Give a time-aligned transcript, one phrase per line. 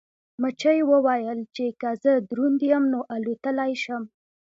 [0.41, 4.03] مچۍ وویل چې که زه دروند یم نو الوتلی شم.